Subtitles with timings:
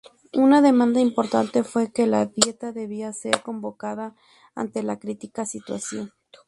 [0.33, 4.15] Una demanda importante fue que la dieta debía ser convocada
[4.55, 6.11] ante la crítica situación.